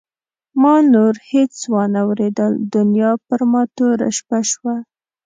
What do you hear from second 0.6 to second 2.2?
ما نو نور هېڅ وانه